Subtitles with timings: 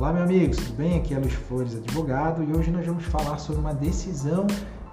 [0.00, 0.96] Olá, meus amigos, tudo bem?
[0.96, 4.46] Aqui é Luiz Flores, advogado, e hoje nós vamos falar sobre uma decisão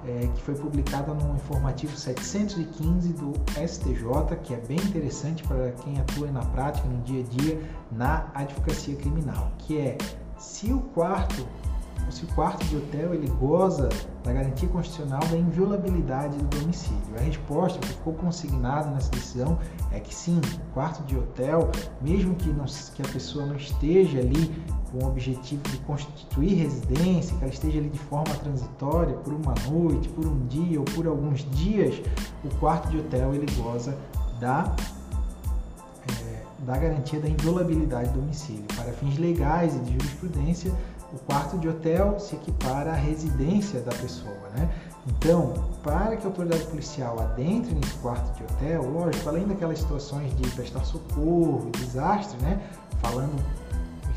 [0.06, 3.32] é, que foi publicada no informativo 715 do
[3.66, 8.30] STJ, que é bem interessante para quem atua na prática, no dia a dia, na
[8.34, 9.98] advocacia criminal, que é
[10.38, 11.48] se o quarto
[12.24, 13.90] o quarto de hotel ele goza
[14.24, 16.98] da garantia constitucional da inviolabilidade do domicílio.
[17.18, 19.60] A resposta que ficou consignada nessa decisão
[19.92, 21.70] é que sim, o quarto de hotel,
[22.02, 24.52] mesmo que, não, que a pessoa não esteja ali
[24.92, 29.54] com o objetivo de constituir residência, que ela esteja ali de forma transitória por uma
[29.70, 32.02] noite, por um dia ou por alguns dias,
[32.44, 33.98] o quarto de hotel ele goza
[34.40, 34.76] da
[36.68, 38.66] da garantia da inviolabilidade do domicílio.
[38.76, 40.72] Para fins legais e de jurisprudência,
[41.14, 44.70] o quarto de hotel se equipara à residência da pessoa, né?
[45.08, 50.36] Então, para que a autoridade policial adentre nesse quarto de hotel, lógico, além daquelas situações
[50.36, 52.62] de prestar socorro, desastre, né?
[53.02, 53.42] Falando,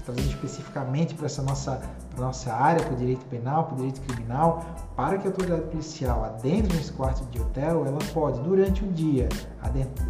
[0.04, 1.80] trazendo especificamente para essa nossa,
[2.18, 4.64] nossa área, para o direito penal, para o direito criminal,
[4.96, 9.28] para que a autoridade policial adentre nesse quarto de hotel, ela pode, durante o dia,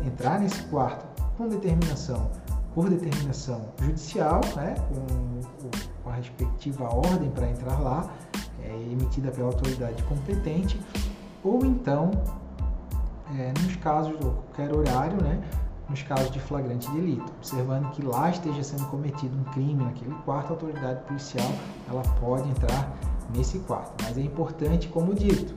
[0.06, 2.30] entrar nesse quarto com determinação,
[2.74, 4.74] por determinação judicial, né?
[4.88, 5.40] Com
[6.02, 8.10] com a respectiva ordem para entrar lá,
[8.62, 10.80] é, emitida pela autoridade competente,
[11.42, 12.10] ou então,
[13.38, 15.40] é, nos casos, ou qualquer horário, né,
[15.88, 20.48] nos casos de flagrante delito, observando que lá esteja sendo cometido um crime naquele quarto,
[20.48, 21.50] a autoridade policial
[21.88, 22.92] ela pode entrar
[23.34, 24.04] nesse quarto.
[24.04, 25.54] Mas é importante, como dito,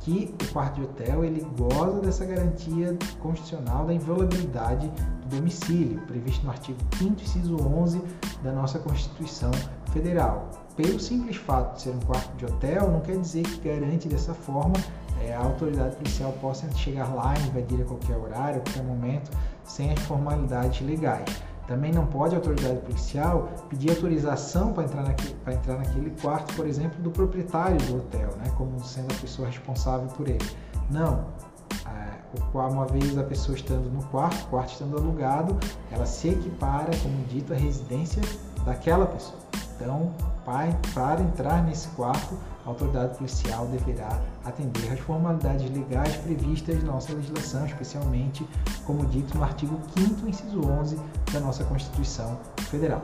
[0.00, 6.44] que o quarto de hotel ele goza dessa garantia constitucional da inviolabilidade do domicílio, previsto
[6.44, 8.02] no artigo 5 inciso 11
[8.42, 9.50] da nossa Constituição
[9.92, 10.50] Federal.
[10.76, 14.32] Pelo simples fato de ser um quarto de hotel, não quer dizer que garante dessa
[14.32, 14.74] forma
[15.22, 19.30] é, a autoridade policial possa chegar lá e invadir a qualquer horário, a qualquer momento,
[19.64, 21.26] sem as formalidades legais.
[21.66, 25.08] Também não pode a autoridade policial pedir autorização para entrar,
[25.52, 30.08] entrar naquele quarto, por exemplo, do proprietário do hotel, né, como sendo a pessoa responsável
[30.08, 30.50] por ele.
[30.90, 31.24] Não.
[32.52, 35.58] Uma vez a pessoa estando no quarto, o quarto estando alugado,
[35.90, 38.22] ela se equipara, como dito, à residência
[38.64, 39.38] daquela pessoa.
[39.76, 40.12] Então,
[40.44, 47.12] para entrar nesse quarto, a autoridade policial deverá atender às formalidades legais previstas na nossa
[47.12, 48.46] legislação, especialmente,
[48.84, 51.00] como dito no artigo 5 inciso 11
[51.32, 53.02] da nossa Constituição Federal.